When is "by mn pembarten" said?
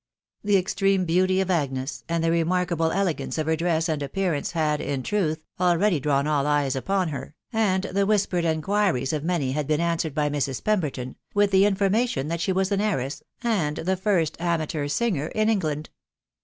10.15-11.15